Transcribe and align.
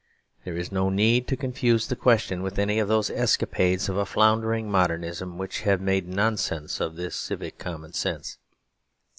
There 0.45 0.57
is 0.57 0.71
no 0.71 0.89
need 0.89 1.27
to 1.27 1.37
confuse 1.37 1.85
the 1.85 1.95
question 1.95 2.41
with 2.41 2.57
any 2.57 2.79
of 2.79 2.87
those 2.87 3.11
escapades 3.11 3.87
of 3.87 3.97
a 3.97 4.05
floundering 4.07 4.67
modernism 4.67 5.37
which 5.37 5.61
have 5.61 5.79
made 5.79 6.07
nonsense 6.07 6.79
of 6.79 6.95
this 6.95 7.15
civic 7.15 7.59
common 7.59 7.93
sense. 7.93 8.39